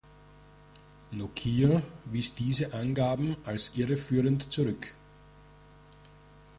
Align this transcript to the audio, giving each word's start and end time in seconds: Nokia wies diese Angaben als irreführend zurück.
Nokia 1.11 1.83
wies 2.09 2.33
diese 2.33 2.73
Angaben 2.73 3.35
als 3.45 3.73
irreführend 3.75 4.51
zurück. 4.51 4.95